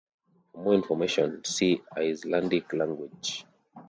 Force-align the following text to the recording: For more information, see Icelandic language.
For 0.51 0.63
more 0.63 0.73
information, 0.73 1.43
see 1.45 1.83
Icelandic 1.95 2.73
language. 2.73 3.45